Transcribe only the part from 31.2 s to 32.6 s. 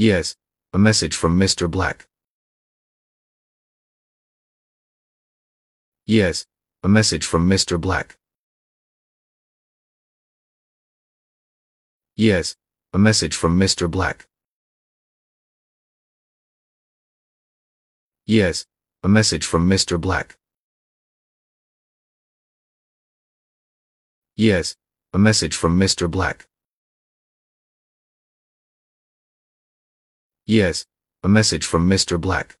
a message from Mr. Black.